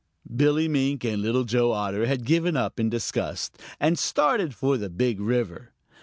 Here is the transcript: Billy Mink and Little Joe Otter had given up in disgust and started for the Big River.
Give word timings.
Billy 0.35 0.67
Mink 0.67 1.03
and 1.03 1.21
Little 1.21 1.43
Joe 1.43 1.73
Otter 1.73 2.07
had 2.07 2.25
given 2.25 2.57
up 2.57 2.79
in 2.79 2.89
disgust 2.89 3.59
and 3.79 3.99
started 3.99 4.55
for 4.55 4.75
the 4.75 4.89
Big 4.89 5.19
River. 5.19 5.73